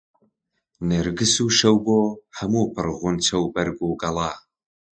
[0.87, 1.99] نێرگس و شەوبۆ
[2.37, 4.31] هەموو پڕ غونچە و بەرگ و گەڵا